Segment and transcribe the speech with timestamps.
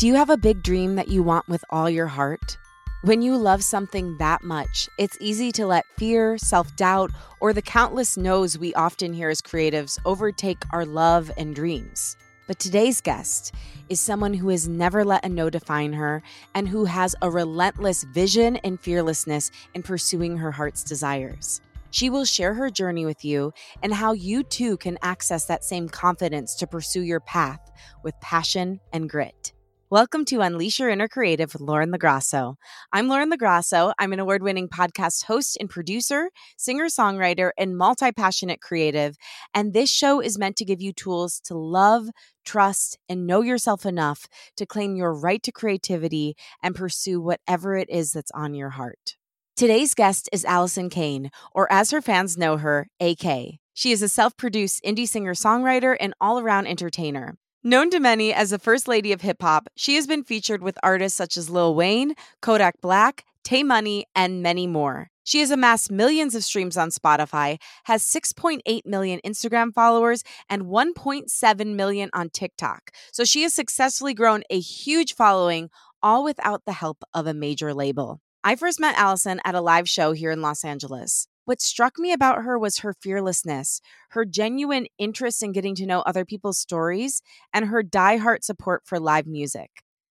[0.00, 2.56] Do you have a big dream that you want with all your heart?
[3.02, 7.60] When you love something that much, it's easy to let fear, self doubt, or the
[7.60, 12.16] countless no's we often hear as creatives overtake our love and dreams.
[12.46, 13.54] But today's guest
[13.90, 16.22] is someone who has never let a no define her
[16.54, 21.60] and who has a relentless vision and fearlessness in pursuing her heart's desires.
[21.90, 25.90] She will share her journey with you and how you too can access that same
[25.90, 27.70] confidence to pursue your path
[28.02, 29.52] with passion and grit.
[29.92, 32.54] Welcome to Unleash Your Inner Creative with Lauren LoGrasso.
[32.92, 33.92] I'm Lauren LoGrasso.
[33.98, 39.16] I'm an award winning podcast host and producer, singer songwriter, and multi passionate creative.
[39.52, 42.06] And this show is meant to give you tools to love,
[42.44, 47.90] trust, and know yourself enough to claim your right to creativity and pursue whatever it
[47.90, 49.16] is that's on your heart.
[49.56, 53.58] Today's guest is Allison Kane, or as her fans know her, AK.
[53.74, 57.34] She is a self produced indie singer songwriter and all around entertainer.
[57.62, 60.78] Known to many as the first lady of hip hop, she has been featured with
[60.82, 65.08] artists such as Lil Wayne, Kodak Black, Tay Money, and many more.
[65.24, 71.74] She has amassed millions of streams on Spotify, has 6.8 million Instagram followers, and 1.7
[71.74, 72.92] million on TikTok.
[73.12, 75.68] So she has successfully grown a huge following,
[76.02, 78.22] all without the help of a major label.
[78.42, 81.28] I first met Allison at a live show here in Los Angeles.
[81.44, 86.00] What struck me about her was her fearlessness, her genuine interest in getting to know
[86.00, 89.70] other people's stories, and her die-hard support for live music.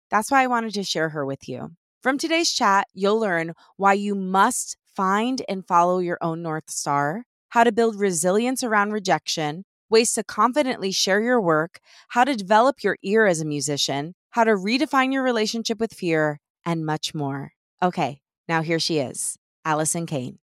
[0.09, 1.71] That's why I wanted to share her with you.
[2.01, 7.25] From today's chat, you'll learn why you must find and follow your own North Star,
[7.49, 11.79] how to build resilience around rejection, ways to confidently share your work,
[12.09, 16.39] how to develop your ear as a musician, how to redefine your relationship with fear,
[16.65, 17.51] and much more.
[17.81, 20.37] Okay, now here she is, Allison Kane.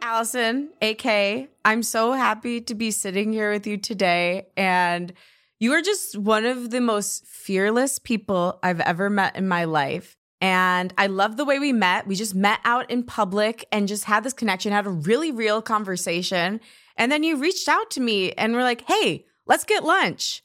[0.00, 4.46] Allison, AK, I'm so happy to be sitting here with you today.
[4.56, 5.12] And
[5.58, 10.16] you are just one of the most fearless people I've ever met in my life.
[10.40, 12.06] And I love the way we met.
[12.06, 15.60] We just met out in public and just had this connection, had a really real
[15.60, 16.60] conversation.
[16.96, 20.42] And then you reached out to me and were like, hey, let's get lunch.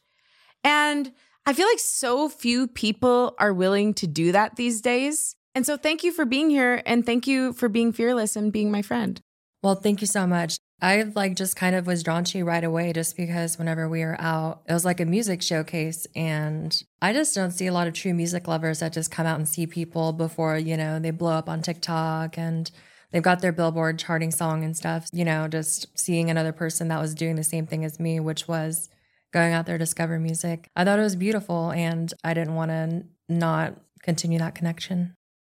[0.64, 1.12] And
[1.46, 5.36] I feel like so few people are willing to do that these days.
[5.54, 8.72] And so thank you for being here and thank you for being fearless and being
[8.72, 9.20] my friend.
[9.64, 10.58] Well, thank you so much.
[10.82, 14.04] I like just kind of was drawn to you right away just because whenever we
[14.04, 16.08] were out, it was like a music showcase.
[16.16, 19.38] And I just don't see a lot of true music lovers that just come out
[19.38, 22.72] and see people before, you know, they blow up on TikTok and
[23.12, 25.08] they've got their billboard charting song and stuff.
[25.14, 28.48] You know, just seeing another person that was doing the same thing as me, which
[28.48, 28.90] was
[29.32, 30.68] going out there to discover music.
[30.76, 35.14] I thought it was beautiful and I didn't want to not continue that connection.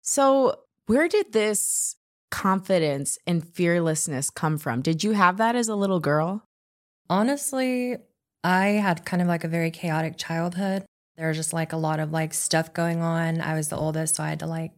[0.06, 1.96] So, where did this
[2.30, 4.82] confidence and fearlessness come from?
[4.82, 6.44] Did you have that as a little girl?
[7.08, 7.96] Honestly,
[8.44, 10.84] I had kind of like a very chaotic childhood.
[11.16, 13.40] There was just like a lot of like stuff going on.
[13.40, 14.72] I was the oldest, so I had to like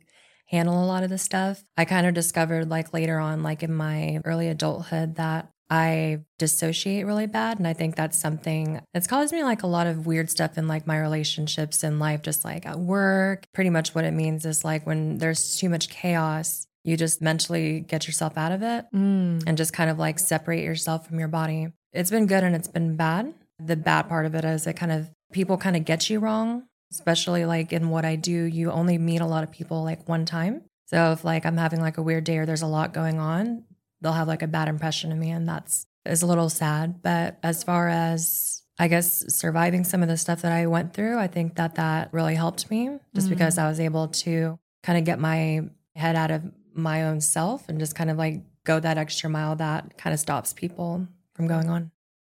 [0.46, 1.64] handle a lot of the stuff.
[1.76, 7.06] I kind of discovered like later on, like in my early adulthood, that I dissociate
[7.06, 7.58] really bad.
[7.58, 10.68] And I think that's something that's caused me like a lot of weird stuff in
[10.68, 13.44] like my relationships and life, just like at work.
[13.52, 17.80] Pretty much what it means is like when there's too much chaos, you just mentally
[17.80, 19.42] get yourself out of it mm.
[19.44, 21.68] and just kind of like separate yourself from your body.
[21.92, 23.34] It's been good and it's been bad.
[23.58, 26.64] The bad part of it is it kind of people kind of get you wrong,
[26.92, 28.44] especially like in what I do.
[28.44, 30.62] You only meet a lot of people like one time.
[30.86, 33.64] So if like I'm having like a weird day or there's a lot going on,
[34.00, 37.02] they'll have like a bad impression of me and that's is a little sad.
[37.02, 41.18] But as far as I guess surviving some of the stuff that I went through,
[41.18, 43.30] I think that that really helped me just mm.
[43.30, 45.62] because I was able to kind of get my
[45.94, 46.42] head out of
[46.74, 50.20] my own self and just kind of like go that extra mile that kind of
[50.20, 51.90] stops people from going on.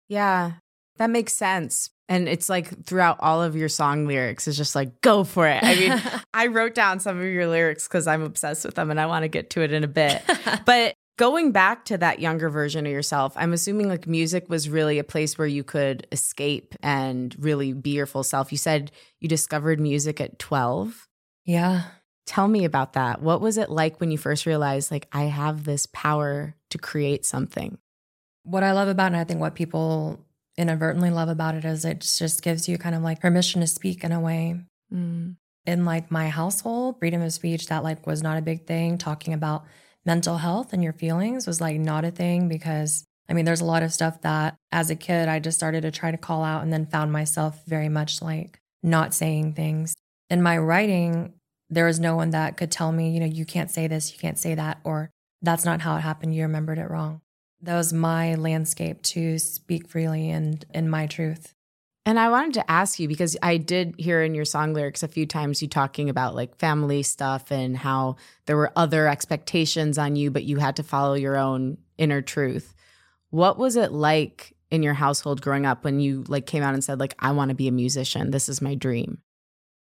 [0.09, 0.53] Yeah,
[0.99, 1.91] that makes sense.
[2.07, 5.63] And it's like throughout all of your song lyrics, it's just like, go for it.
[5.63, 6.03] I mean,
[6.35, 9.23] I wrote down some of your lyrics because I'm obsessed with them and I want
[9.23, 10.23] to get to it in a bit.
[10.67, 14.99] but going back to that younger version of yourself, I'm assuming like music was really
[14.99, 18.51] a place where you could escape and really be your full self.
[18.51, 18.91] You said
[19.21, 21.09] you discovered music at 12.
[21.45, 21.83] Yeah.
[22.27, 23.21] Tell me about that.
[23.21, 27.27] What was it like when you first realized, like, I have this power to create
[27.27, 27.79] something?
[28.45, 30.25] What I love about it, and I think what people
[30.57, 34.05] inadvertently love about it, is it just gives you kind of like permission to speak
[34.05, 34.59] in a way.
[34.93, 35.37] Mm.
[35.67, 38.97] In like my household, freedom of speech, that like was not a big thing.
[38.97, 39.65] Talking about
[40.05, 43.65] mental health and your feelings was like not a thing because I mean, there's a
[43.65, 46.63] lot of stuff that as a kid, I just started to try to call out
[46.63, 49.95] and then found myself very much like not saying things.
[50.29, 51.33] In my writing,
[51.71, 54.19] there was no one that could tell me, you know, you can't say this, you
[54.19, 55.11] can't say that, or
[55.41, 56.35] that's not how it happened.
[56.35, 57.23] You remembered it wrong.
[57.63, 61.54] that was my landscape to speak freely and in my truth.
[62.07, 65.09] And I wanted to ask you because I did hear in your song lyrics a
[65.09, 70.15] few times you talking about like family stuff and how there were other expectations on
[70.15, 72.75] you, but you had to follow your own inner truth.
[73.31, 76.83] What was it like in your household growing up when you like came out and
[76.83, 78.31] said like I want to be a musician.
[78.31, 79.19] This is my dream?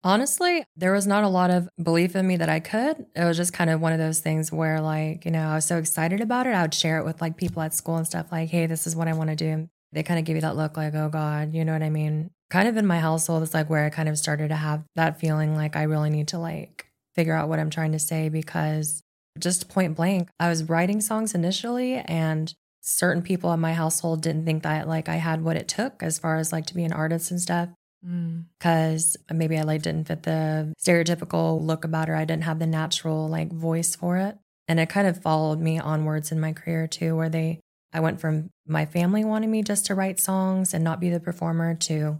[0.03, 3.05] Honestly, there was not a lot of belief in me that I could.
[3.15, 5.65] It was just kind of one of those things where like, you know, I was
[5.65, 6.55] so excited about it.
[6.55, 8.95] I would share it with like people at school and stuff like, "Hey, this is
[8.95, 11.53] what I want to do." They kind of give you that look like, "Oh god,"
[11.53, 12.31] you know what I mean?
[12.49, 15.19] Kind of in my household it's like where I kind of started to have that
[15.19, 19.03] feeling like I really need to like figure out what I'm trying to say because
[19.39, 24.45] just point blank, I was writing songs initially and certain people in my household didn't
[24.45, 26.93] think that like I had what it took as far as like to be an
[26.93, 27.69] artist and stuff.
[28.03, 29.37] Because mm.
[29.37, 32.15] maybe I like didn't fit the stereotypical look about her.
[32.15, 34.37] I didn't have the natural like voice for it.
[34.67, 37.59] And it kind of followed me onwards in my career too, where they
[37.93, 41.19] I went from my family wanting me just to write songs and not be the
[41.19, 42.19] performer to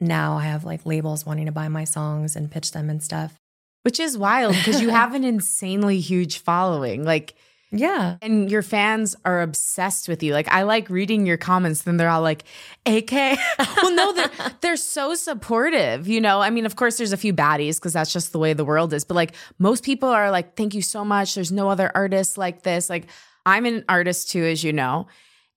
[0.00, 3.38] now I have like labels wanting to buy my songs and pitch them and stuff.
[3.82, 7.04] Which is wild because you have an insanely huge following.
[7.04, 7.34] Like
[7.76, 8.18] yeah.
[8.22, 10.32] And your fans are obsessed with you.
[10.32, 12.44] Like I like reading your comments, then they're all like,
[12.86, 13.10] AK.
[13.82, 16.40] well, no, they're they're so supportive, you know.
[16.40, 18.92] I mean, of course there's a few baddies because that's just the way the world
[18.92, 19.04] is.
[19.04, 21.34] But like most people are like, thank you so much.
[21.34, 22.88] There's no other artists like this.
[22.88, 23.08] Like
[23.46, 25.06] I'm an artist too, as you know.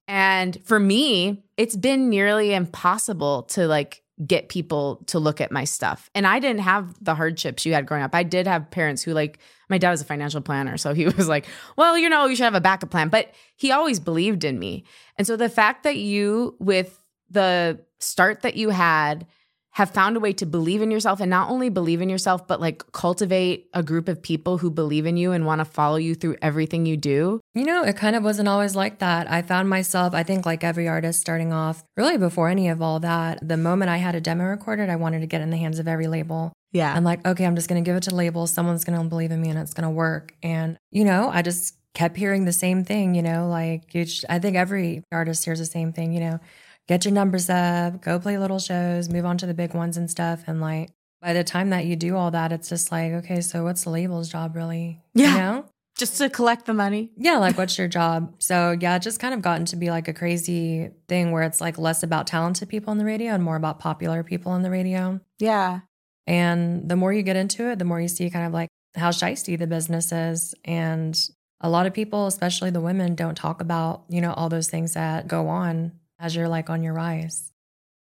[0.07, 5.63] And for me, it's been nearly impossible to like get people to look at my
[5.63, 6.09] stuff.
[6.15, 8.15] And I didn't have the hardships you had growing up.
[8.15, 9.39] I did have parents who like
[9.69, 11.45] my dad was a financial planner, so he was like,
[11.75, 14.85] "Well, you know, you should have a backup plan." But he always believed in me.
[15.17, 19.27] And so the fact that you with the start that you had
[19.77, 22.59] have found a way to believe in yourself and not only believe in yourself, but
[22.59, 26.15] like cultivate a group of people who believe in you and want to follow you
[26.15, 27.39] through everything you do.
[27.53, 29.29] You know, it kind of wasn't always like that.
[29.29, 32.99] I found myself, I think, like every artist starting off, really before any of all
[33.01, 35.77] that, the moment I had a demo recorded, I wanted to get in the hands
[35.77, 36.53] of every label.
[36.71, 36.91] Yeah.
[36.91, 38.51] I'm like, okay, I'm just going to give it to labels.
[38.51, 40.33] Someone's going to believe in me and it's going to work.
[40.41, 43.83] And, you know, I just kept hearing the same thing, you know, like
[44.27, 46.39] I think every artist hears the same thing, you know
[46.87, 50.09] get your numbers up, go play little shows, move on to the big ones and
[50.09, 50.43] stuff.
[50.47, 50.91] And like
[51.21, 53.89] by the time that you do all that, it's just like, okay, so what's the
[53.89, 55.01] label's job really?
[55.13, 55.31] Yeah.
[55.31, 55.65] You know?
[55.97, 57.11] Just to collect the money.
[57.17, 58.35] Yeah, like what's your job?
[58.39, 61.59] So yeah, it just kind of gotten to be like a crazy thing where it's
[61.59, 64.69] like less about talented people on the radio and more about popular people on the
[64.69, 65.19] radio.
[65.39, 65.81] Yeah.
[66.25, 69.09] And the more you get into it, the more you see kind of like how
[69.09, 70.53] shisty the business is.
[70.65, 71.19] And
[71.61, 74.93] a lot of people, especially the women, don't talk about, you know, all those things
[74.93, 77.51] that go on as you're like on your rise?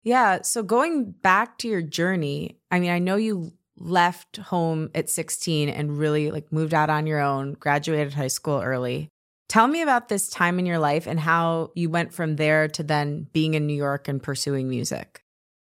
[0.03, 0.43] Yeah.
[0.43, 5.69] So going back to your journey, I mean, I know you left home at 16
[5.69, 9.09] and really like moved out on your own, graduated high school early.
[9.49, 12.83] Tell me about this time in your life and how you went from there to
[12.83, 15.21] then being in New York and pursuing music.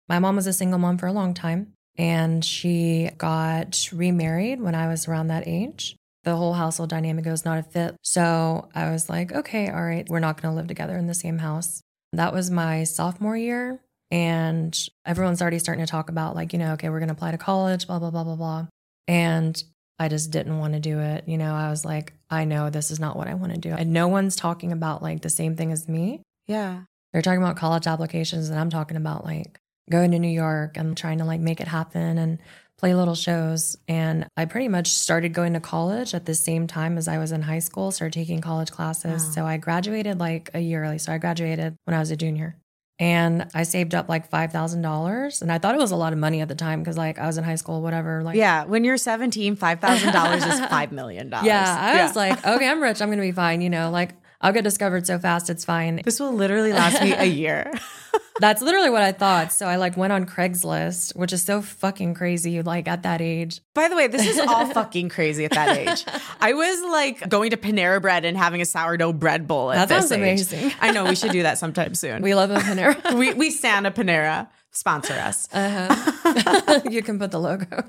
[0.09, 4.75] My mom was a single mom for a long time and she got remarried when
[4.75, 5.95] I was around that age.
[6.23, 7.95] The whole household dynamic was not a fit.
[8.01, 11.13] So I was like, okay, all right, we're not going to live together in the
[11.13, 11.81] same house.
[12.13, 13.79] That was my sophomore year.
[14.11, 17.31] And everyone's already starting to talk about, like, you know, okay, we're going to apply
[17.31, 18.67] to college, blah, blah, blah, blah, blah.
[19.07, 19.61] And
[19.97, 21.23] I just didn't want to do it.
[21.27, 23.71] You know, I was like, I know this is not what I want to do.
[23.71, 26.21] And no one's talking about like the same thing as me.
[26.47, 26.81] Yeah.
[27.11, 29.59] They're talking about college applications, and I'm talking about like
[29.89, 32.39] going to New York and trying to like make it happen and
[32.77, 33.77] play little shows.
[33.87, 37.31] And I pretty much started going to college at the same time as I was
[37.31, 39.23] in high school, started taking college classes.
[39.23, 39.31] Wow.
[39.31, 40.97] So I graduated like a year early.
[40.97, 42.57] So I graduated when I was a junior.
[42.99, 45.41] And I saved up like $5,000.
[45.41, 47.25] And I thought it was a lot of money at the time because, like, I
[47.25, 48.21] was in high school, whatever.
[48.21, 51.29] Like, yeah, when you're 17, $5,000 is $5 million.
[51.29, 51.39] Yeah.
[51.41, 52.05] I yeah.
[52.05, 53.01] was like, okay, I'm rich.
[53.01, 53.61] I'm going to be fine.
[53.61, 54.11] You know, like,
[54.43, 56.01] I'll get discovered so fast, it's fine.
[56.03, 57.73] This will literally last me a year.
[58.39, 59.51] That's literally what I thought.
[59.53, 63.61] So I like went on Craigslist, which is so fucking crazy, like at that age.
[63.73, 66.05] By the way, this is all fucking crazy at that age.
[66.41, 69.71] I was like going to Panera Bread and having a sourdough bread bowl.
[69.71, 70.71] At that sounds amazing.
[70.81, 72.21] I know we should do that sometime soon.
[72.21, 73.13] We love a Panera.
[73.17, 74.47] we we stand a Panera.
[74.71, 75.47] Sponsor us.
[75.53, 76.79] Uh-huh.
[76.89, 77.83] you can put the logo.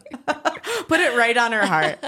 [0.86, 1.98] put it right on her heart.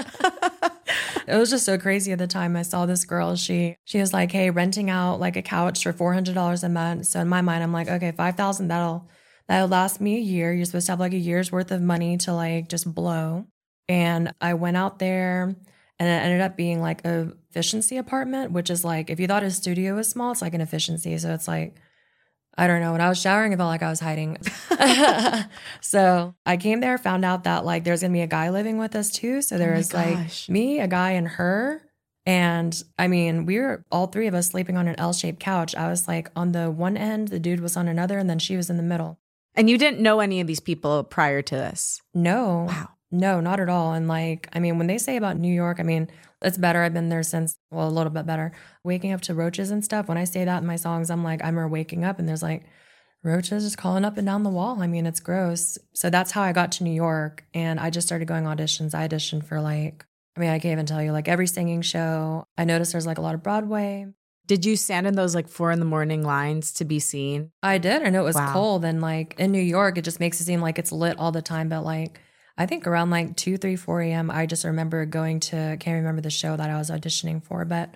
[1.28, 2.56] it was just so crazy at the time.
[2.56, 3.36] I saw this girl.
[3.36, 6.68] She she was like, "Hey, renting out like a couch for four hundred dollars a
[6.68, 8.68] month." So in my mind, I'm like, "Okay, five thousand.
[8.68, 9.08] That'll
[9.48, 10.52] that'll last me a year.
[10.52, 13.46] You're supposed to have like a year's worth of money to like just blow."
[13.88, 15.42] And I went out there,
[15.98, 19.42] and it ended up being like a efficiency apartment, which is like if you thought
[19.42, 21.16] a studio was small, it's like an efficiency.
[21.18, 21.76] So it's like
[22.58, 22.92] I don't know.
[22.92, 24.38] When I was showering, I felt like I was hiding.
[25.80, 28.96] so I came there, found out that like there's gonna be a guy living with
[28.96, 29.42] us too.
[29.42, 31.82] So oh there oh was like me, a guy, and her.
[32.24, 35.76] And I mean, we were all three of us sleeping on an L shaped couch.
[35.76, 38.56] I was like on the one end, the dude was on another, and then she
[38.56, 39.18] was in the middle.
[39.54, 42.02] And you didn't know any of these people prior to this?
[42.12, 42.66] No.
[42.68, 42.88] Wow.
[43.10, 43.92] No, not at all.
[43.92, 46.08] And like, I mean, when they say about New York, I mean,
[46.42, 46.82] it's better.
[46.82, 48.52] I've been there since, well, a little bit better.
[48.84, 50.08] Waking up to roaches and stuff.
[50.08, 52.64] When I say that in my songs, I'm like, I'm waking up and there's like
[53.22, 54.82] roaches just crawling up and down the wall.
[54.82, 55.78] I mean, it's gross.
[55.94, 57.44] So that's how I got to New York.
[57.54, 58.94] And I just started going auditions.
[58.94, 60.04] I auditioned for like,
[60.36, 62.46] I mean, I can't even tell you, like every singing show.
[62.58, 64.06] I noticed there's like a lot of Broadway.
[64.46, 67.50] Did you stand in those like four in the morning lines to be seen?
[67.62, 68.02] I did.
[68.02, 68.52] I know it was Wow.
[68.52, 68.84] cold.
[68.84, 71.42] And like in New York, it just makes it seem like it's lit all the
[71.42, 71.68] time.
[71.68, 72.20] But like,
[72.58, 76.22] I think around like 2, 3, 4 a.m., I just remember going to, can't remember
[76.22, 77.64] the show that I was auditioning for.
[77.64, 77.94] But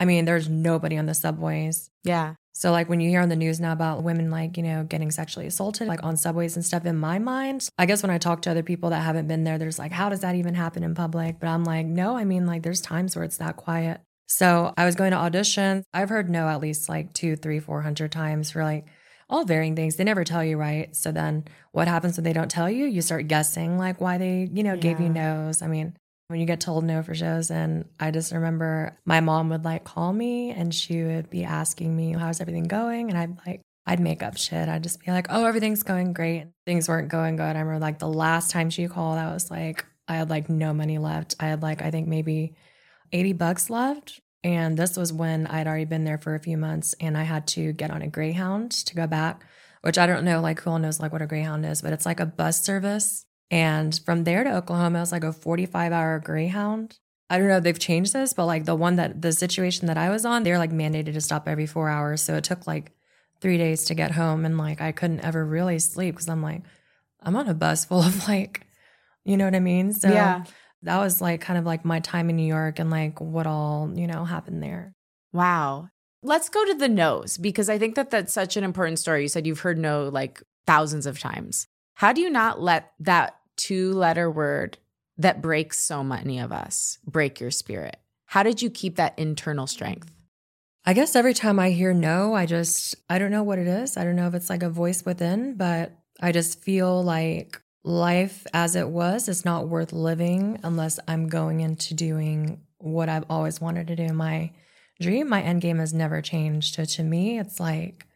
[0.00, 1.90] I mean, there's nobody on the subways.
[2.02, 2.34] Yeah.
[2.52, 5.10] So like when you hear on the news now about women like, you know, getting
[5.10, 8.42] sexually assaulted like on subways and stuff in my mind, I guess when I talk
[8.42, 10.94] to other people that haven't been there, there's like, how does that even happen in
[10.94, 11.38] public?
[11.38, 14.00] But I'm like, no, I mean like there's times where it's that quiet.
[14.26, 15.84] So I was going to auditions.
[15.92, 18.86] I've heard no at least like two, three, four hundred times for like
[19.30, 19.96] all varying things.
[19.96, 20.94] They never tell you right.
[20.94, 22.84] So then what happens when they don't tell you?
[22.84, 25.62] You start guessing like why they, you know, gave you no's.
[25.62, 25.96] I mean,
[26.28, 29.84] when you get told no for shows and I just remember my mom would like
[29.84, 33.98] call me and she would be asking me how's everything going and I'd like I'd
[33.98, 34.68] make up shit.
[34.68, 37.56] I'd just be like, "Oh, everything's going great." Things weren't going good.
[37.56, 40.72] I remember like the last time she called, I was like I had like no
[40.74, 41.34] money left.
[41.40, 42.54] I had like I think maybe
[43.12, 44.20] 80 bucks left.
[44.42, 47.46] And this was when I'd already been there for a few months and I had
[47.48, 49.44] to get on a Greyhound to go back,
[49.82, 52.06] which I don't know like who all knows like what a Greyhound is, but it's
[52.06, 53.26] like a bus service.
[53.50, 56.98] And from there to Oklahoma, it was like a 45 hour Greyhound.
[57.28, 59.98] I don't know if they've changed this, but like the one that the situation that
[59.98, 62.22] I was on, they're like mandated to stop every four hours.
[62.22, 62.92] So it took like
[63.40, 64.44] three days to get home.
[64.44, 66.62] And like I couldn't ever really sleep because I'm like,
[67.22, 68.66] I'm on a bus full of like,
[69.24, 69.92] you know what I mean?
[69.92, 70.44] So yeah.
[70.82, 73.90] That was like kind of like my time in New York and like what all,
[73.94, 74.92] you know, happened there.
[75.32, 75.88] Wow.
[76.22, 79.22] Let's go to the no's because I think that that's such an important story.
[79.22, 81.66] You said you've heard no like thousands of times.
[81.94, 84.78] How do you not let that two letter word
[85.18, 87.96] that breaks so many of us break your spirit?
[88.26, 90.10] How did you keep that internal strength?
[90.84, 93.96] I guess every time I hear no, I just, I don't know what it is.
[93.96, 98.46] I don't know if it's like a voice within, but I just feel like life
[98.52, 103.60] as it was is not worth living unless I'm going into doing what I've always
[103.60, 104.12] wanted to do.
[104.12, 104.52] My
[105.00, 106.74] dream, my end game has never changed.
[106.74, 108.06] So to me, it's like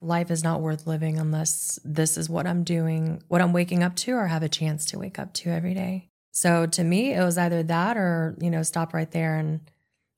[0.00, 3.94] life is not worth living unless this is what I'm doing, what I'm waking up
[3.96, 6.08] to, or have a chance to wake up to every day.
[6.32, 9.36] So to me, it was either that or, you know, stop right there.
[9.36, 9.60] And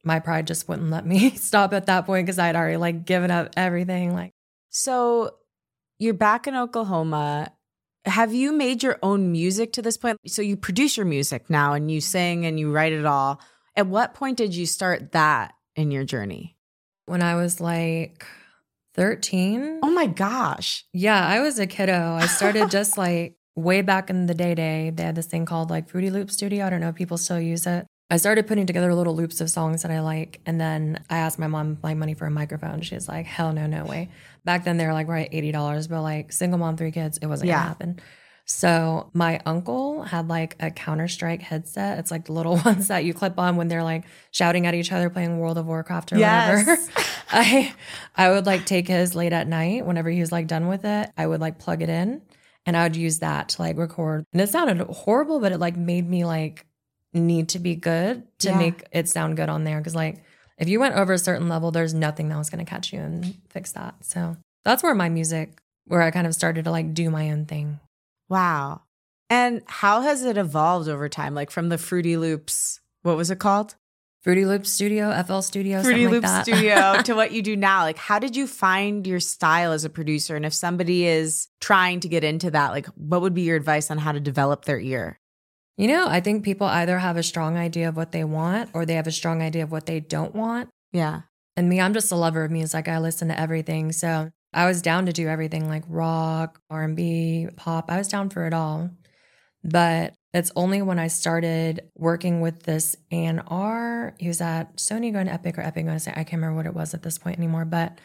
[0.05, 3.31] my pride just wouldn't let me stop at that point because I'd already like given
[3.31, 4.15] up everything.
[4.15, 4.33] Like,
[4.71, 5.37] So
[5.99, 7.53] you're back in Oklahoma.
[8.05, 10.19] Have you made your own music to this point?
[10.27, 13.41] So you produce your music now and you sing and you write it all.
[13.77, 16.57] At what point did you start that in your journey?
[17.07, 18.25] when I was like
[18.95, 20.85] 13, Oh my gosh.
[20.93, 22.15] yeah, I was a kiddo.
[22.15, 24.91] I started just like way back in the day day.
[24.95, 26.67] They had this thing called like Fruity Loop Studio.
[26.67, 27.87] I don't know if people still use it.
[28.13, 30.41] I started putting together little loops of songs that I like.
[30.45, 32.83] And then I asked my mom like money for a microphone.
[32.83, 34.11] She was like, hell no, no way.
[34.45, 37.49] Back then they were like, right, $80, but like single mom, three kids, it wasn't
[37.49, 37.55] Yeah.
[37.57, 38.01] gonna happen.
[38.45, 41.99] So my uncle had like a Counter Strike headset.
[42.01, 44.93] It's like the little ones that you clip on when they're like shouting at each
[44.93, 46.77] other playing World of Warcraft or whatever.
[47.31, 47.73] I
[48.15, 51.11] I would like take his late at night whenever he was like done with it.
[51.17, 52.21] I would like plug it in
[52.67, 54.27] and I would use that to like record.
[54.35, 56.67] And it sounded horrible, but it like made me like
[57.21, 58.59] need to be good to Yeah.
[58.59, 59.81] make it sound good on there.
[59.83, 60.23] Cause like
[60.59, 63.35] if you went over a certain level, there's nothing that was gonna catch you and
[63.51, 63.95] fix that.
[64.05, 67.47] So that's where my music, where I kind of started to like do my own
[67.47, 67.81] thing.
[68.29, 68.83] Wow.
[69.29, 71.35] And how has it evolved over time?
[71.35, 73.75] Like from the Fruity Loops, what was it called?
[74.23, 76.47] Fruity Loops Studio, FL Studio, Fruity Loops like that.
[76.47, 77.83] Studio to what you do now.
[77.83, 80.37] Like, how did you find your style as a producer?
[80.37, 83.91] And if somebody is trying to get into that, like, what would be your advice
[83.91, 85.19] on how to develop their ear?
[85.77, 88.85] You know, I think people either have a strong idea of what they want or
[88.85, 90.69] they have a strong idea of what they don't want.
[90.93, 91.23] Yeah.
[91.57, 92.89] And me, I'm just a lover of music.
[92.89, 93.93] I listen to everything.
[93.93, 97.91] So I was down to do everything like rock, R&B, pop.
[97.91, 98.91] I was down for it all.
[99.65, 105.27] But it's only when I started working with this A&R, he was at Sony going
[105.27, 107.19] to Epic or Epic going to say, I can't remember what it was at this
[107.19, 107.99] point anymore, but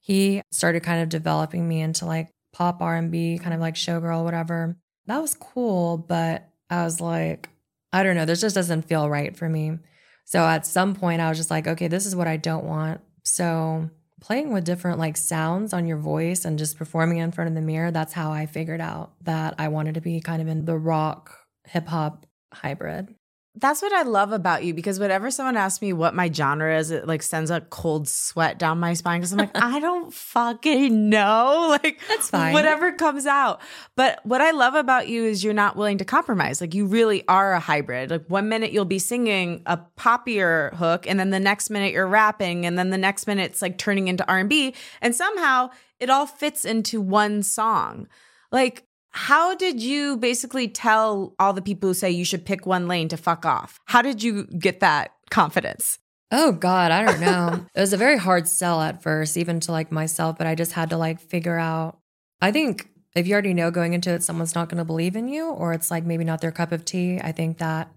[0.00, 4.76] he started kind of developing me into like pop R&B, kind of like showgirl, whatever.
[5.06, 7.48] That was cool, but I was like,
[7.92, 9.78] I don't know, this just doesn't feel right for me.
[10.24, 13.00] So at some point, I was just like, okay, this is what I don't want.
[13.22, 13.90] So
[14.20, 17.60] playing with different like sounds on your voice and just performing in front of the
[17.60, 20.78] mirror, that's how I figured out that I wanted to be kind of in the
[20.78, 23.14] rock hip hop hybrid.
[23.56, 26.90] That's what I love about you because whenever someone asks me what my genre is,
[26.90, 31.08] it like sends a cold sweat down my spine because I'm like, I don't fucking
[31.08, 31.78] know.
[31.84, 32.52] Like, That's fine.
[32.52, 33.60] Whatever comes out.
[33.96, 36.60] But what I love about you is you're not willing to compromise.
[36.60, 38.10] Like, you really are a hybrid.
[38.10, 42.06] Like, one minute you'll be singing a poppier hook, and then the next minute you're
[42.06, 46.26] rapping, and then the next minute it's like turning into R&B, and somehow it all
[46.26, 48.08] fits into one song.
[48.52, 48.84] Like,
[49.14, 53.08] how did you basically tell all the people who say you should pick one lane
[53.08, 53.78] to fuck off?
[53.84, 56.00] How did you get that confidence?
[56.32, 57.64] Oh God, I don't know.
[57.76, 60.72] it was a very hard sell at first, even to like myself, but I just
[60.72, 61.96] had to like figure out.
[62.42, 65.28] I think if you already know going into it, someone's not going to believe in
[65.28, 67.20] you, or it's like maybe not their cup of tea.
[67.22, 67.88] I think that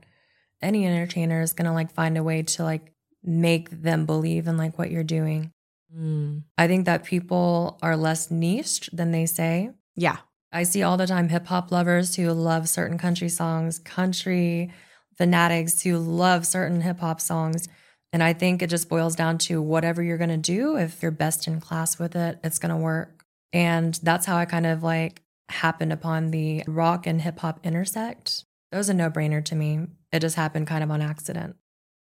[0.62, 2.93] any entertainer is going to like find a way to like
[3.24, 5.51] make them believe in like what you're doing.
[5.97, 6.43] Mm.
[6.59, 9.71] I think that people are less niched than they say.
[9.95, 10.17] Yeah.
[10.51, 14.72] I see all the time hip hop lovers who love certain country songs, country
[15.18, 17.68] fanatics who love certain hip hop songs.
[18.13, 20.77] And I think it just boils down to whatever you're going to do.
[20.77, 23.25] If you're best in class with it, it's going to work.
[23.51, 28.46] And that's how I kind of like happened upon the rock and hip hop intersect.
[28.72, 29.88] It was a no brainer to me.
[30.12, 31.56] It just happened kind of on accident.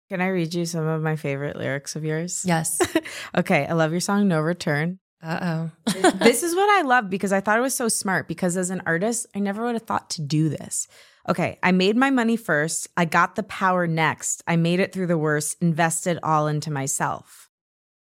[0.09, 2.45] Can I read you some of my favorite lyrics of yours?
[2.47, 2.81] Yes.
[3.37, 3.67] okay.
[3.67, 5.01] I love your song, No Return.
[5.27, 6.11] Uh oh.
[6.19, 8.29] this is what I love because I thought it was so smart.
[8.29, 10.87] Because as an artist, I never would have thought to do this.
[11.29, 12.87] Okay, I made my money first.
[12.97, 14.45] I got the power next.
[14.47, 17.51] I made it through the worst, invested all into myself.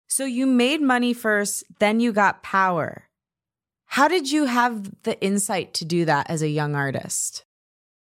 [0.06, 3.04] So you made money first, then you got power.
[3.86, 7.44] How did you have the insight to do that as a young artist?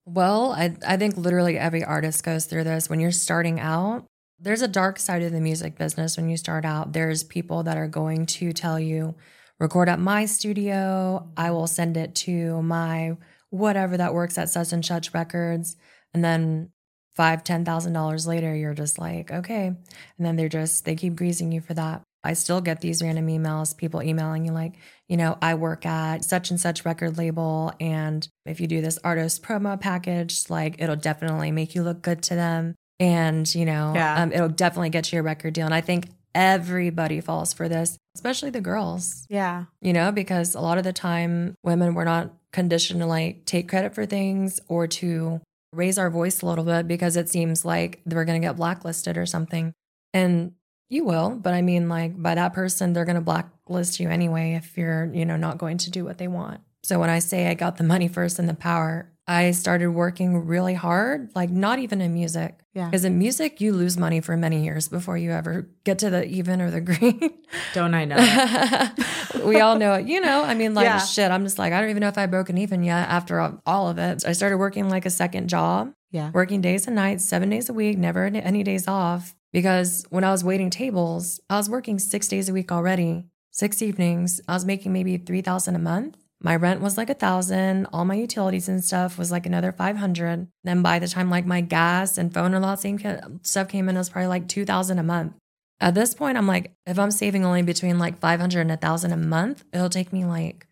[0.07, 2.88] Well, I, I think literally every artist goes through this.
[2.88, 4.07] When you're starting out,
[4.42, 6.92] there's a dark side of the music business when you start out.
[6.92, 9.14] There's people that are going to tell you,
[9.61, 11.30] record at my studio.
[11.37, 13.16] I will send it to my
[13.50, 15.76] whatever that works at such and such records.
[16.12, 16.70] And then
[17.14, 19.66] five, ten thousand dollars later, you're just like, okay.
[19.66, 19.78] And
[20.18, 22.02] then they're just they keep greasing you for that.
[22.25, 24.75] I still get these random emails, people emailing you like,
[25.08, 27.72] you know, I work at such and such record label.
[27.81, 32.22] And if you do this artist promo package, like it'll definitely make you look good
[32.24, 32.74] to them.
[33.03, 34.23] And, you know, Yeah.
[34.23, 35.65] um, it'll definitely get you a record deal.
[35.67, 39.65] And I think everybody falls for this, especially the girls, Yeah.
[39.81, 43.69] you know, because a lot of the time women were not conditioned to like take
[43.69, 45.41] credit for things or to
[45.73, 49.17] raise our voice a little bit because it seems like we're going to get blacklisted
[49.17, 49.73] or something.
[50.15, 50.53] And
[50.91, 54.53] you will, but I mean, like by that person, they're going to blacklist you anyway
[54.55, 56.61] if you're, you know, not going to do what they want.
[56.85, 60.46] So when I say I got the money first and the power, I started working
[60.46, 62.58] really hard, like not even in music.
[62.74, 62.87] Yeah.
[62.87, 66.26] Because in music, you lose money for many years before you ever get to the
[66.26, 67.30] even or the green.
[67.72, 68.16] Don't I know?
[69.44, 70.06] we all know it.
[70.06, 70.98] You know, I mean, like, Yeah.
[70.98, 73.40] shit, I'm just like, I don't even know if I broke an even yet after
[73.66, 74.24] all- of it.
[74.26, 76.30] I started working like a second job, yeah.
[76.32, 79.35] working days and nights, seven days a week, never any- any days off.
[79.52, 83.82] Because when I was waiting tables, I was working six days a week already, six
[83.82, 84.40] evenings.
[84.48, 86.16] I was making maybe 3000 a month.
[86.42, 87.87] My rent was like a thousand.
[87.92, 90.48] All my utilities and stuff was like another 500.
[90.64, 92.98] Then by the time like my gas and phone and all that same
[93.42, 95.35] stuff came in, it was probably like 2000 a month.
[95.81, 99.12] At this point, I'm like, if I'm saving only between like 500 and a thousand
[99.12, 100.66] a month, it'll take me like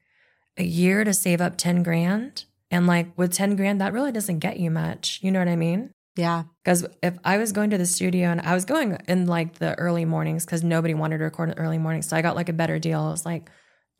[0.56, 2.44] a year to save up 10 grand.
[2.72, 5.20] And like with 10 grand, that really doesn't get you much.
[5.22, 5.90] You know what I mean?
[6.16, 6.44] Yeah.
[6.64, 9.76] Because if I was going to the studio and I was going in like the
[9.78, 12.09] early mornings because nobody wanted to record in the early mornings.
[12.09, 13.09] So I got like a better deal.
[13.09, 13.48] It was like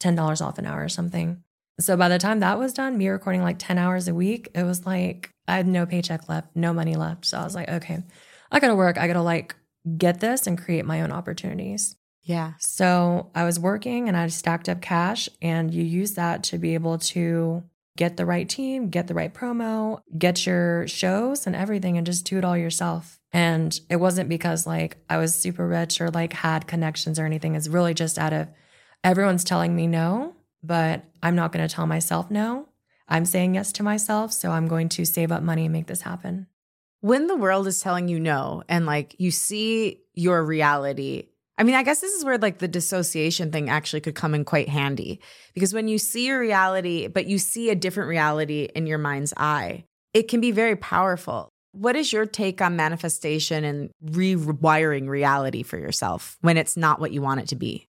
[0.01, 1.43] $10 off an hour or something.
[1.81, 4.63] So by the time that was done, me recording like 10 hours a week, it
[4.63, 7.25] was like I had no paycheck left, no money left.
[7.25, 8.03] So I was like, okay,
[8.53, 8.99] I gotta work.
[8.99, 9.57] I gotta like
[9.97, 11.97] get this and create my own opportunities.
[12.23, 12.53] Yeah.
[12.59, 16.75] So I was working and I stacked up cash, and you use that to be
[16.75, 17.65] able to
[17.97, 22.27] get the right team, get the right promo, get your shows and everything, and just
[22.27, 23.19] do it all yourself.
[23.33, 27.55] And it wasn't because like I was super rich or like had connections or anything.
[27.55, 28.49] It's really just out of
[29.03, 32.69] everyone's telling me no, but I'm not going to tell myself no.
[33.09, 34.33] I'm saying yes to myself.
[34.33, 36.47] So I'm going to save up money and make this happen.
[37.01, 41.27] when the world is telling you no and like you see your reality
[41.59, 44.45] i mean i guess this is where like the dissociation thing actually could come in
[44.45, 45.21] quite handy
[45.55, 49.33] because when you see your reality but you see a different reality in your mind's
[49.37, 55.63] eye it can be very powerful what is your take on manifestation and rewiring reality
[55.63, 57.87] for yourself when it's not what you want it to be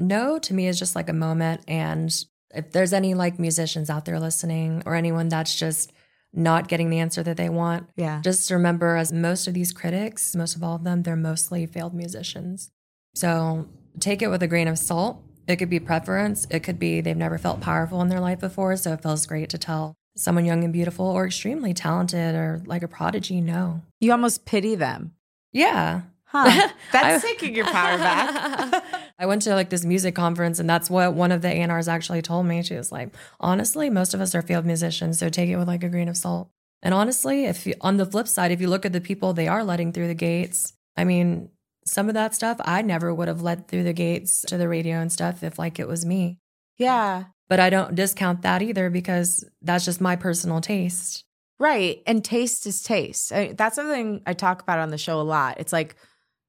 [0.00, 1.62] No to me is just like a moment.
[1.68, 2.12] And
[2.52, 5.92] if there's any like musicians out there listening or anyone that's just
[6.32, 10.34] not getting the answer that they want, yeah just remember as most of these critics,
[10.34, 12.70] most of all of them, they're mostly failed musicians.
[13.14, 15.22] So take it with a grain of salt.
[15.46, 18.76] It could be preference, it could be they've never felt powerful in their life before.
[18.76, 22.82] So it feels great to tell someone young and beautiful or extremely talented or like
[22.82, 23.40] a prodigy.
[23.40, 23.82] No.
[24.00, 25.12] You almost pity them.
[25.52, 26.02] Yeah.
[26.32, 26.68] Huh.
[26.92, 28.84] That's taking your power back.
[29.18, 32.22] I went to like this music conference, and that's what one of the A&Rs actually
[32.22, 32.62] told me.
[32.62, 35.82] She was like, honestly, most of us are field musicians, so take it with like
[35.82, 36.48] a grain of salt.
[36.82, 39.48] And honestly, if you, on the flip side, if you look at the people they
[39.48, 41.50] are letting through the gates, I mean,
[41.84, 44.98] some of that stuff I never would have let through the gates to the radio
[44.98, 46.38] and stuff if like it was me.
[46.78, 47.24] Yeah.
[47.48, 51.24] But I don't discount that either because that's just my personal taste.
[51.58, 52.02] Right.
[52.06, 53.32] And taste is taste.
[53.32, 55.58] I, that's something I talk about on the show a lot.
[55.58, 55.96] It's like,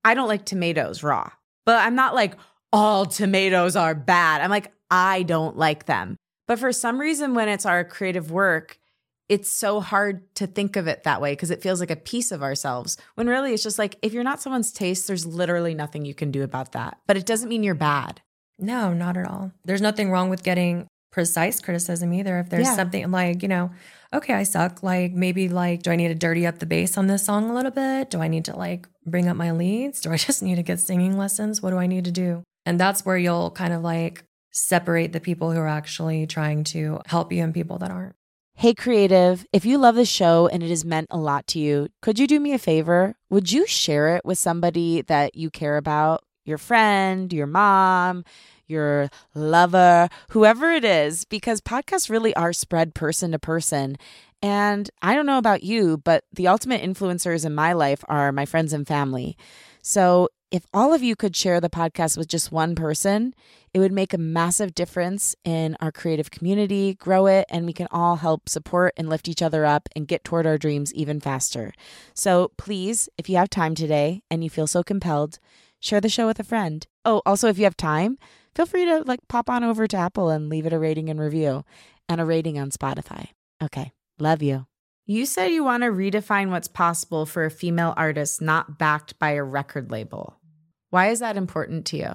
[0.04, 1.30] I don't like tomatoes raw,
[1.66, 2.36] but I'm not like,
[2.74, 4.42] all tomatoes are bad.
[4.42, 6.16] I'm like, I don't like them.
[6.48, 8.78] But for some reason, when it's our creative work,
[9.30, 12.32] it's so hard to think of it that way because it feels like a piece
[12.32, 12.98] of ourselves.
[13.16, 16.32] When really it's just like, if you're not someone's taste, there's literally nothing you can
[16.32, 16.98] do about that.
[17.08, 18.22] But it doesn't mean you're bad.
[18.60, 19.52] No, not at all.
[19.64, 22.40] There's nothing wrong with getting precise criticism either.
[22.40, 22.76] If there's Yeah.
[22.76, 23.72] something like, you know,
[24.14, 24.84] okay, I suck.
[24.84, 27.54] Like maybe like, do I need to dirty up the bass on this song a
[27.54, 28.10] little bit?
[28.10, 30.02] Do I need to like bring up my leads?
[30.02, 31.62] Do I just need to get singing lessons?
[31.62, 32.44] What do I need to do?
[32.66, 37.00] And that's where you'll kind of like separate the people who are actually trying to
[37.06, 38.16] help you and people that aren't.
[38.56, 41.88] Hey, creative, if you love the show and it has meant a lot to you,
[42.02, 43.16] could you do me a favor?
[43.30, 46.24] Would you share it with somebody that you care about?
[46.46, 48.24] Your friend, your mom,
[48.72, 53.98] your lover, whoever it is, because podcasts really are spread person to person.
[54.42, 58.46] And I don't know about you, but the ultimate influencers in my life are my
[58.46, 59.38] friends and family.
[59.84, 63.34] So if all of you could share the podcast with just one person,
[63.74, 67.88] it would make a massive difference in our creative community, grow it, and we can
[67.90, 71.72] all help support and lift each other up and get toward our dreams even faster.
[72.14, 75.40] So please, if you have time today and you feel so compelled,
[75.80, 76.86] share the show with a friend.
[77.06, 78.18] Oh, also, if you have time,
[78.56, 81.20] feel free to like pop on over to Apple and leave it a rating and
[81.20, 81.64] review
[82.10, 83.28] and a rating on Spotify.
[83.64, 84.66] Okay, love you.
[85.06, 89.32] You said you want to redefine what's possible for a female artist not backed by
[89.32, 90.38] a record label.
[90.90, 92.14] Why is that important to you?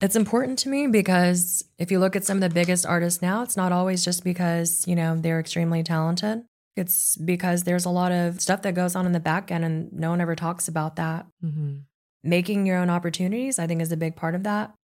[0.00, 3.42] It's important to me because if you look at some of the biggest artists now,
[3.42, 6.44] it's not always just because, you know, they're extremely talented.
[6.76, 9.92] It's because there's a lot of stuff that goes on in the back end and
[9.92, 11.26] no one ever talks about that.
[11.42, 11.76] Mm-hmm.
[12.22, 14.74] Making your own opportunities, I think, is a big part of that.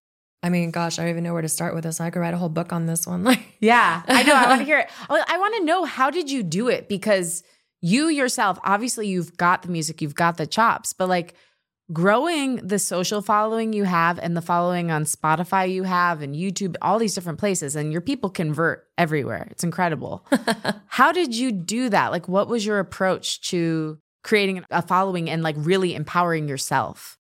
[0.43, 2.01] I mean, gosh, I don't even know where to start with this.
[2.01, 3.25] I could write a whole book on this one.
[3.31, 4.35] Like, Yeah, I know.
[4.35, 4.91] I want to hear it.
[5.11, 6.89] Oh, I I want to know how did you do it?
[6.89, 7.43] Because
[7.83, 11.35] you yourself, obviously, you've got the music, you've got the chops, but like
[11.93, 16.77] growing the social following you have and the following on Spotify you have and YouTube,
[16.81, 19.49] all these different places, and your people convert everywhere.
[19.51, 20.25] It's incredible.
[20.87, 22.13] how did you do that?
[22.13, 27.19] Like, what was your approach to creating a following and like really empowering yourself?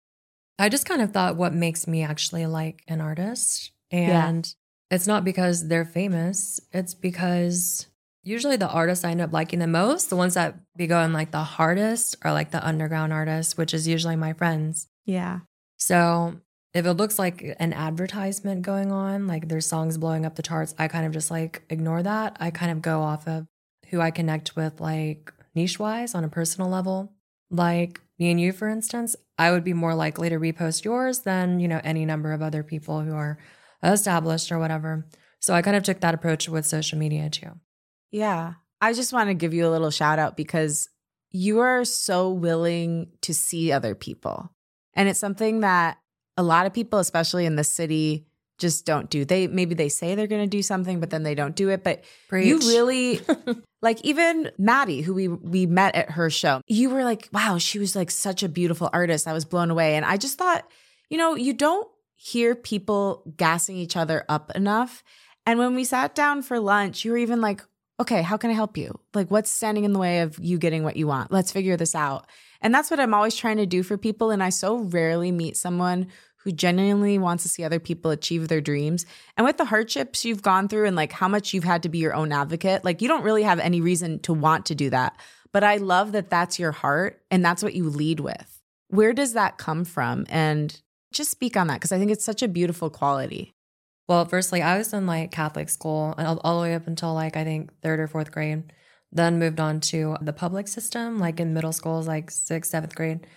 [0.59, 3.71] I just kind of thought what makes me actually like an artist.
[3.91, 4.27] Yeah.
[4.27, 4.53] And
[4.89, 7.87] it's not because they're famous, it's because
[8.23, 11.31] usually the artists I end up liking the most, the ones that be going like
[11.31, 14.87] the hardest are like the underground artists, which is usually my friends.
[15.05, 15.39] Yeah.
[15.77, 16.41] So
[16.73, 20.75] if it looks like an advertisement going on, like there's songs blowing up the charts,
[20.77, 22.37] I kind of just like ignore that.
[22.39, 23.47] I kind of go off of
[23.89, 27.13] who I connect with, like niche wise on a personal level.
[27.49, 31.59] Like me and you, for instance, I would be more likely to repost yours than,
[31.59, 33.37] you know, any number of other people who are
[33.83, 35.07] established or whatever.
[35.39, 37.51] So I kind of took that approach with social media too.
[38.11, 38.53] Yeah.
[38.81, 40.89] I just want to give you a little shout out because
[41.31, 44.51] you are so willing to see other people.
[44.93, 45.97] And it's something that
[46.37, 48.27] a lot of people, especially in the city,
[48.57, 49.23] just don't do.
[49.25, 51.83] They maybe they say they're going to do something, but then they don't do it.
[51.83, 53.21] But you really
[53.81, 56.61] like even Maddie, who we we met at her show.
[56.67, 59.27] You were like, wow, she was like such a beautiful artist.
[59.27, 60.67] I was blown away, and I just thought,
[61.09, 65.03] you know, you don't hear people gassing each other up enough.
[65.45, 67.61] And when we sat down for lunch, you were even like,
[67.99, 68.99] okay, how can I help you?
[69.13, 71.31] Like, what's standing in the way of you getting what you want?
[71.31, 72.25] Let's figure this out.
[72.61, 74.31] And that's what I'm always trying to do for people.
[74.31, 76.07] And I so rarely meet someone
[76.47, 79.05] who genuinely wants to see other people achieve their dreams.
[79.35, 81.97] And with the hardships you've gone through and like how much you've had to be
[81.97, 85.19] your own advocate, like you don't really have any reason to want to do that.
[85.51, 88.61] But I love that that's your heart and that's what you lead with.
[88.87, 90.25] Where does that come from?
[90.29, 90.81] And
[91.11, 93.53] just speak on that because I think it's such a beautiful quality.
[94.07, 97.35] Well, firstly, I was in like Catholic school all, all the way up until like
[97.35, 98.71] I think third or fourth grade.
[99.11, 103.27] Then moved on to the public system, like in middle schools, like sixth, seventh grade.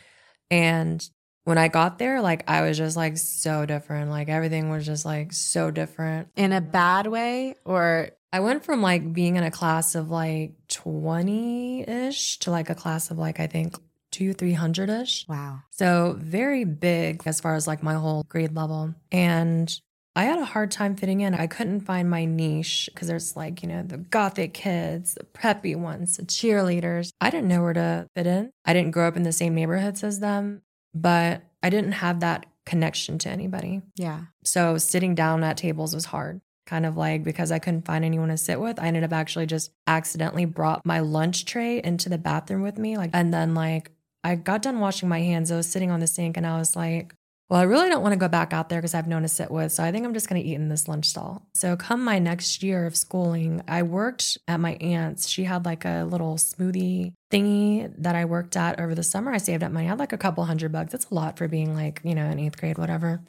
[0.49, 1.09] And
[1.45, 4.11] when I got there, like I was just like so different.
[4.11, 6.29] Like everything was just like so different.
[6.37, 10.53] In a bad way or I went from like being in a class of like
[10.69, 13.77] 20 ish to like a class of like, I think
[14.13, 15.27] two, 300 ish.
[15.29, 15.61] wow.
[15.71, 18.95] So very big as far as like my whole grade level.
[19.11, 19.81] And
[20.17, 21.35] I had a hard time fitting in.
[21.35, 25.77] I couldn't find my niche because there's like, you know, the gothic kids, the preppy
[25.77, 27.13] ones, the cheerleaders.
[27.21, 28.51] I didn't know where to fit in.
[28.65, 30.63] I didn't grow up in the same neighborhoods as them,
[30.95, 33.83] but I didn't have that connection to anybody.
[33.97, 34.25] Yeah.
[34.45, 36.41] So sitting down at tables was hard.
[36.67, 39.47] Kind of like because I couldn't find anyone to sit with, I ended up actually
[39.47, 42.97] just accidentally brought my lunch tray into the bathroom with me.
[42.97, 43.91] Like, and then like
[44.23, 45.51] I got done washing my hands.
[45.51, 47.15] I was sitting on the sink and I was like,
[47.51, 49.25] well, I really don't want to go back out there because I have no one
[49.25, 49.73] to sit with.
[49.73, 51.43] So I think I'm just going to eat in this lunch stall.
[51.53, 55.27] So, come my next year of schooling, I worked at my aunt's.
[55.27, 59.33] She had like a little smoothie thingy that I worked at over the summer.
[59.33, 59.87] I saved up money.
[59.87, 60.93] I had like a couple hundred bucks.
[60.93, 63.21] That's a lot for being like, you know, in eighth grade, whatever.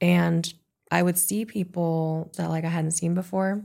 [0.00, 0.50] And
[0.90, 3.62] I would see people that like I hadn't seen before.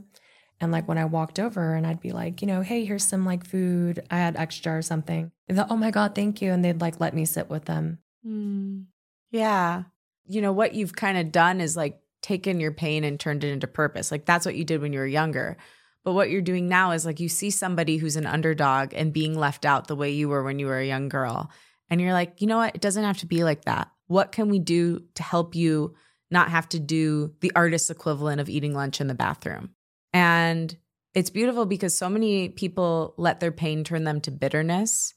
[0.60, 3.24] And like when I walked over and I'd be like, you know, hey, here's some
[3.24, 4.04] like food.
[4.10, 5.32] I had extra or something.
[5.48, 6.52] They'd, oh my God, thank you.
[6.52, 7.98] And they'd like let me sit with them.
[8.26, 8.84] Mm.
[9.30, 9.84] Yeah.
[10.26, 13.50] You know, what you've kind of done is like taken your pain and turned it
[13.50, 14.10] into purpose.
[14.10, 15.56] Like that's what you did when you were younger.
[16.04, 19.36] But what you're doing now is like you see somebody who's an underdog and being
[19.36, 21.50] left out the way you were when you were a young girl.
[21.90, 22.74] And you're like, you know what?
[22.74, 23.90] It doesn't have to be like that.
[24.06, 25.94] What can we do to help you
[26.30, 29.70] not have to do the artist's equivalent of eating lunch in the bathroom?
[30.12, 30.76] And
[31.14, 35.14] it's beautiful because so many people let their pain turn them to bitterness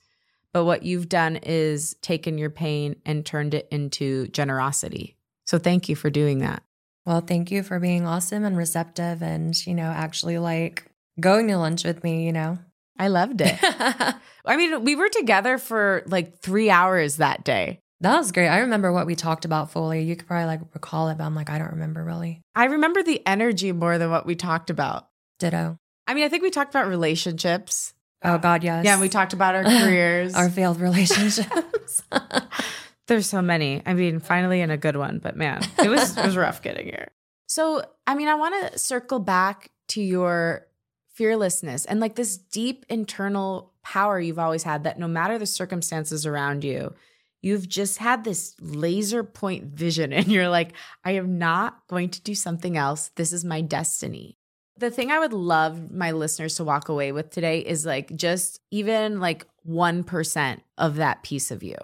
[0.54, 5.16] but what you've done is taken your pain and turned it into generosity.
[5.46, 6.64] So thank you for doing that.
[7.06, 10.86] Well, thank you for being awesome and receptive and, you know, actually like
[11.20, 12.60] going to lunch with me, you know.
[12.98, 13.58] I loved it.
[13.64, 17.80] I mean, we were together for like three hours that day.
[18.02, 18.48] That was great.
[18.48, 20.04] I remember what we talked about fully.
[20.04, 22.42] You could probably like recall it, but I'm like, I don't remember really.
[22.56, 25.08] I remember the energy more than what we talked about.
[25.40, 25.78] Ditto.
[26.08, 27.94] I mean, I think we talked about relationships.
[28.24, 28.86] Oh God, yes.
[28.86, 32.04] Yeah, we talked about our careers, our failed relationships.
[33.08, 33.82] There's so many.
[33.86, 36.88] I mean, finally in a good one, but man, it was it was rough getting
[36.88, 37.10] here.
[37.48, 40.68] So, I mean, I want to circle back to your
[41.08, 46.26] fearlessness and like this deep internal power you've always had that no matter the circumstances
[46.26, 46.94] around you,
[47.42, 52.22] you've just had this laser point vision and you're like, I am not going to
[52.22, 53.10] do something else.
[53.16, 54.38] This is my destiny
[54.80, 58.62] the thing I would love my listeners to walk away with today is like just
[58.72, 61.76] even like 1% of that piece of you.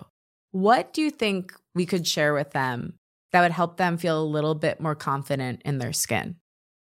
[0.52, 2.98] What do you think we could share with them
[3.32, 6.38] that would help them feel a little bit more confident in their skin?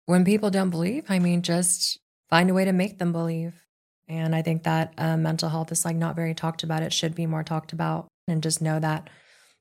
[0.05, 3.55] When people don't believe, I mean, just find a way to make them believe.
[4.09, 6.83] And I think that uh, mental health is like not very talked about.
[6.83, 8.07] It should be more talked about.
[8.27, 9.09] And just know that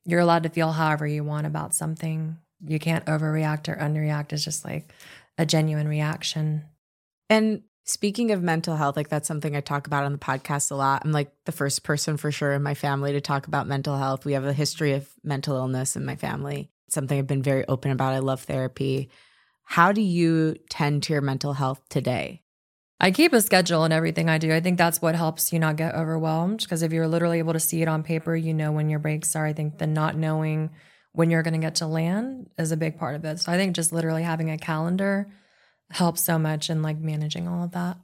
[0.04, 2.38] you're allowed to feel however you want about something.
[2.64, 4.32] You can't overreact or underreact.
[4.32, 4.92] It's just like
[5.38, 6.64] a genuine reaction.
[7.30, 10.74] And speaking of mental health, like that's something I talk about on the podcast a
[10.74, 11.02] lot.
[11.04, 14.24] I'm like the first person for sure in my family to talk about mental health.
[14.24, 16.70] We have a history of mental illness in my family.
[16.86, 18.14] It's something I've been very open about.
[18.14, 19.10] I love therapy.
[19.64, 22.42] How do you tend to your mental health today?
[23.00, 24.52] I keep a schedule in everything I do.
[24.52, 27.60] I think that's what helps you not get overwhelmed because if you're literally able to
[27.60, 29.44] see it on paper, you know when your breaks are.
[29.44, 30.70] I think the not knowing
[31.12, 33.40] when you're going to get to land is a big part of it.
[33.40, 35.30] So I think just literally having a calendar
[35.90, 37.98] helps so much in like managing all of that.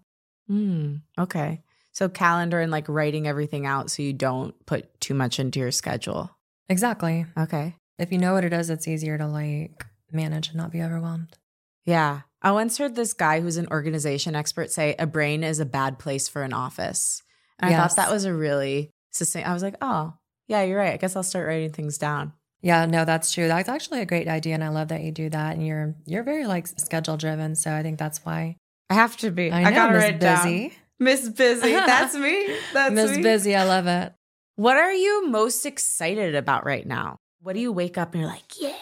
[0.50, 1.62] Mm, okay.
[1.92, 5.70] So calendar and like writing everything out so you don't put too much into your
[5.70, 6.30] schedule.
[6.68, 7.26] Exactly.
[7.36, 7.74] Okay.
[7.98, 11.36] If you know what it is, it's easier to like manage and not be overwhelmed.
[11.84, 12.20] Yeah.
[12.40, 15.98] I once heard this guy who's an organization expert say a brain is a bad
[15.98, 17.22] place for an office.
[17.58, 17.80] And yes.
[17.80, 19.48] I thought that was a really succinct.
[19.48, 20.14] I was like, oh,
[20.46, 20.92] yeah, you're right.
[20.92, 22.32] I guess I'll start writing things down.
[22.60, 23.48] Yeah, no, that's true.
[23.48, 25.54] That's actually a great idea, and I love that you do that.
[25.54, 28.56] And you're you're very like schedule driven, so I think that's why
[28.90, 29.52] I have to be.
[29.52, 30.72] I, know, I got Miss Busy.
[30.98, 31.72] Miss Busy.
[31.72, 32.56] That's me.
[32.72, 33.54] That's Miss Busy.
[33.54, 34.12] I love it.
[34.56, 37.18] What are you most excited about right now?
[37.40, 38.74] What do you wake up and you're like, yeah?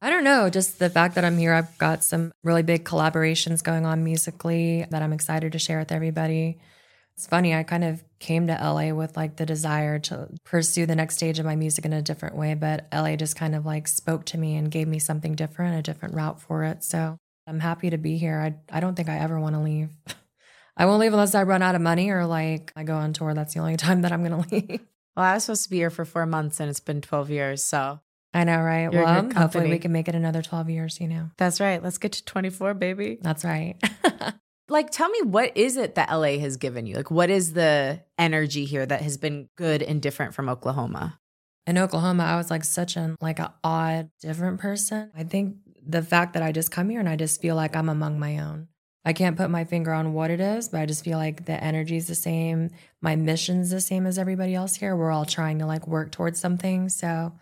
[0.00, 0.48] I don't know.
[0.48, 4.86] Just the fact that I'm here, I've got some really big collaborations going on musically
[4.90, 6.58] that I'm excited to share with everybody.
[7.16, 10.94] It's funny, I kind of came to LA with like the desire to pursue the
[10.94, 13.88] next stage of my music in a different way, but LA just kind of like
[13.88, 16.84] spoke to me and gave me something different, a different route for it.
[16.84, 18.38] So I'm happy to be here.
[18.38, 19.90] I, I don't think I ever want to leave.
[20.76, 23.32] I won't leave unless I run out of money or like I go on tour.
[23.32, 24.80] That's the only time that I'm going to leave.
[25.16, 27.62] Well, I was supposed to be here for four months and it's been 12 years.
[27.62, 28.00] So
[28.34, 28.92] I know, right?
[28.92, 31.30] You're well, hopefully we can make it another 12 years, you know.
[31.38, 31.82] That's right.
[31.82, 33.16] Let's get to 24, baby.
[33.22, 33.76] That's right.
[34.68, 36.96] Like tell me what is it that LA has given you?
[36.96, 41.18] Like what is the energy here that has been good and different from Oklahoma?
[41.66, 45.10] In Oklahoma, I was like such an like an odd different person.
[45.16, 47.88] I think the fact that I just come here and I just feel like I'm
[47.88, 48.68] among my own.
[49.04, 51.62] I can't put my finger on what it is, but I just feel like the
[51.62, 52.70] energy is the same.
[53.00, 54.96] My mission's the same as everybody else here.
[54.96, 56.88] We're all trying to like work towards something.
[56.88, 57.32] So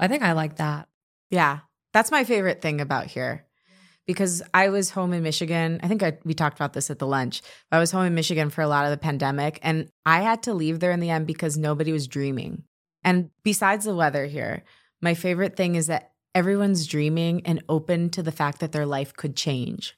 [0.00, 0.88] I think I like that.
[1.30, 1.60] Yeah.
[1.92, 3.46] That's my favorite thing about here
[4.06, 5.80] because I was home in Michigan.
[5.82, 7.42] I think I, we talked about this at the lunch.
[7.72, 10.54] I was home in Michigan for a lot of the pandemic, and I had to
[10.54, 12.64] leave there in the end because nobody was dreaming.
[13.02, 14.64] And besides the weather here,
[15.00, 19.14] my favorite thing is that everyone's dreaming and open to the fact that their life
[19.14, 19.96] could change.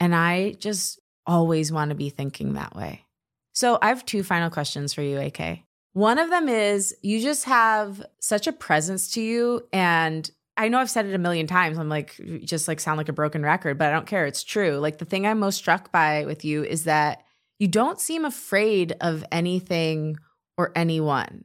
[0.00, 3.04] And I just always want to be thinking that way.
[3.52, 5.60] So I have two final questions for you, AK.
[5.92, 10.78] One of them is you just have such a presence to you and I know
[10.78, 11.78] I've said it a million times.
[11.78, 14.26] I'm like, just like sound like a broken record, but I don't care.
[14.26, 14.78] It's true.
[14.78, 17.22] Like the thing I'm most struck by with you is that
[17.58, 20.16] you don't seem afraid of anything
[20.56, 21.44] or anyone.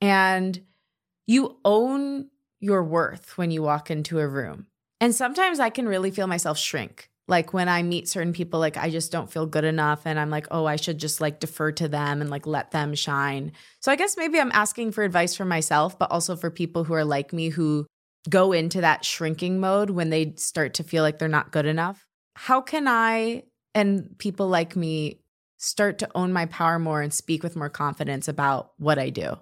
[0.00, 0.60] And
[1.26, 2.28] you own
[2.60, 4.66] your worth when you walk into a room.
[5.00, 7.10] And sometimes I can really feel myself shrink.
[7.28, 10.02] Like when I meet certain people, like I just don't feel good enough.
[10.04, 12.94] And I'm like, oh, I should just like defer to them and like let them
[12.94, 13.52] shine.
[13.78, 16.94] So I guess maybe I'm asking for advice for myself, but also for people who
[16.94, 17.86] are like me who
[18.28, 22.06] go into that shrinking mode when they start to feel like they're not good enough.
[22.34, 25.20] How can I and people like me
[25.58, 29.38] start to own my power more and speak with more confidence about what I do?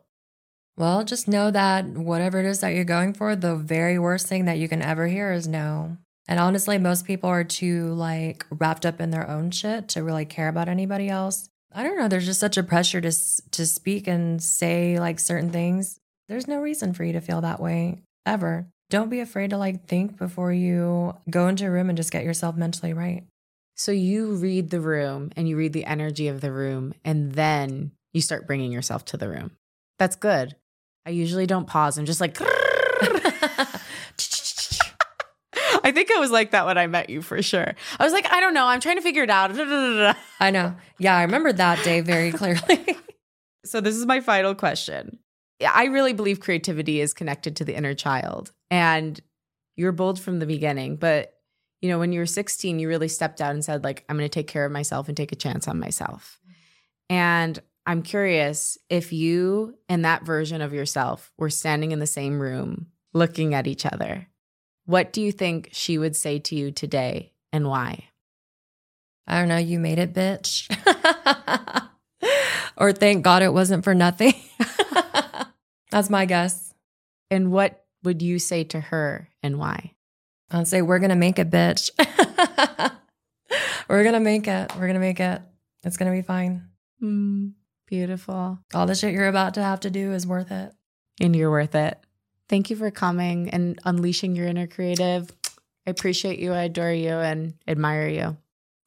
[0.76, 4.44] Well, just know that whatever it is that you're going for, the very worst thing
[4.44, 5.96] that you can ever hear is no.
[6.28, 10.24] And honestly, most people are too like wrapped up in their own shit to really
[10.24, 11.48] care about anybody else.
[11.72, 13.12] I don't know, there's just such a pressure to
[13.50, 15.98] to speak and say like certain things.
[16.28, 18.66] There's no reason for you to feel that way ever.
[18.90, 22.24] Don't be afraid to like think before you go into a room and just get
[22.24, 23.24] yourself mentally right.
[23.76, 27.92] So you read the room and you read the energy of the room and then
[28.12, 29.52] you start bringing yourself to the room.
[29.98, 30.56] That's good.
[31.06, 31.98] I usually don't pause.
[31.98, 32.38] I'm just like
[35.84, 37.74] I think I was like that when I met you for sure.
[37.98, 38.66] I was like, I don't know.
[38.66, 39.52] I'm trying to figure it out.
[40.40, 40.74] I know.
[40.98, 42.96] Yeah, I remember that day very clearly.
[43.64, 45.18] so, this is my final question.
[45.66, 48.52] I really believe creativity is connected to the inner child.
[48.70, 49.20] And
[49.76, 51.34] you're bold from the beginning, but
[51.80, 54.28] you know, when you were 16, you really stepped out and said like I'm going
[54.28, 56.40] to take care of myself and take a chance on myself.
[57.08, 62.40] And I'm curious if you and that version of yourself were standing in the same
[62.40, 64.28] room looking at each other.
[64.84, 68.08] What do you think she would say to you today and why?
[69.26, 70.68] I don't know, you made it, bitch.
[72.76, 74.34] or thank God it wasn't for nothing.
[75.90, 76.74] That's my guess.
[77.30, 79.94] And what would you say to her and why?
[80.50, 81.90] I'd say, We're going to make it, bitch.
[83.88, 84.72] We're going to make it.
[84.74, 85.40] We're going to make it.
[85.84, 86.68] It's going to be fine.
[87.02, 87.52] Mm,
[87.86, 88.58] beautiful.
[88.74, 90.72] All the shit you're about to have to do is worth it.
[91.20, 91.98] And you're worth it.
[92.48, 95.30] Thank you for coming and unleashing your inner creative.
[95.86, 96.52] I appreciate you.
[96.52, 98.36] I adore you and admire you.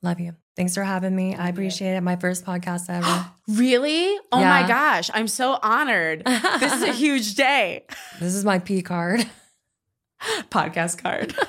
[0.02, 0.36] Love you.
[0.56, 1.36] Thanks for having me.
[1.36, 2.02] I appreciate it.
[2.02, 3.32] My first podcast ever.
[3.48, 4.18] really?
[4.32, 4.50] Oh yeah.
[4.62, 5.10] my gosh.
[5.14, 6.24] I'm so honored.
[6.26, 7.86] this is a huge day.
[8.20, 9.26] This is my P card.
[10.52, 11.34] Podcast card.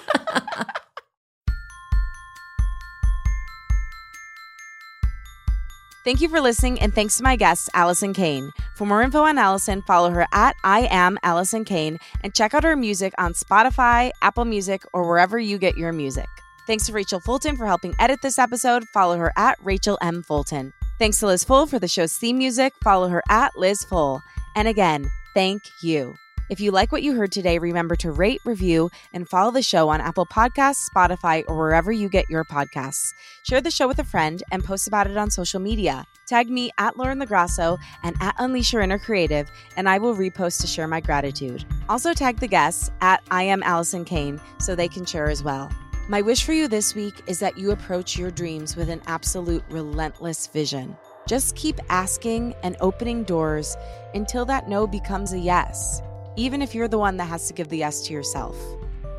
[6.05, 8.51] Thank you for listening, and thanks to my guest, Allison Kane.
[8.75, 12.65] For more info on Allison, follow her at I am Allison Kane and check out
[12.65, 16.27] her music on Spotify, Apple Music, or wherever you get your music.
[16.67, 18.85] Thanks to Rachel Fulton for helping edit this episode.
[18.93, 20.23] Follow her at Rachel M.
[20.23, 20.73] Fulton.
[20.99, 22.73] Thanks to Liz Full for the show's theme music.
[22.85, 24.23] Follow her at Liz Full.
[24.55, 26.15] And again, thank you.
[26.51, 29.89] If you like what you heard today, remember to rate, review, and follow the show
[29.89, 33.15] on Apple Podcasts, Spotify, or wherever you get your podcasts.
[33.43, 36.05] Share the show with a friend and post about it on social media.
[36.27, 40.61] Tag me at Lauren LoGrasso and at Unleash Your Inner Creative, and I will repost
[40.61, 41.65] to share my gratitude.
[41.89, 45.73] Also tag the guests at I am Allison Kane so they can share as well.
[46.13, 49.65] My wish for you this week is that you approach your dreams with an absolute
[49.71, 50.95] relentless vision.
[51.27, 53.79] Just keep asking and opening doors
[54.15, 56.03] until that no becomes a yes
[56.37, 58.57] even if you're the one that has to give the yes to yourself.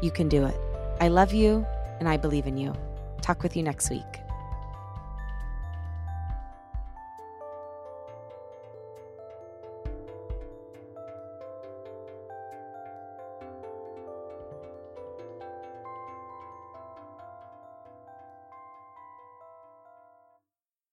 [0.04, 0.56] You can do it.
[1.00, 1.66] I love you
[2.00, 2.76] and I believe in you.
[3.24, 4.23] Talk with you next week.